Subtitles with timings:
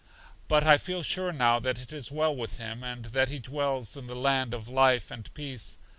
[0.47, 3.95] But I feel sure now that it is well with him, and that he dwells
[3.95, 5.77] in the land of life and peace.